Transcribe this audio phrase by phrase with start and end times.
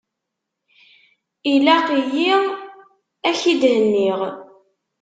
[1.53, 2.31] Ilaq-yi
[3.29, 4.21] ad k-id-henniɣ.